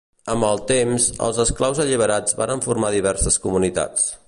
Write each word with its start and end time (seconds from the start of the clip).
Amb 0.35 0.45
el 0.45 0.61
temps, 0.71 1.05
els 1.27 1.41
esclaus 1.43 1.83
alliberats 1.85 2.39
varen 2.41 2.65
formar 2.69 2.93
diverses 2.99 3.41
comunitats. 3.47 4.09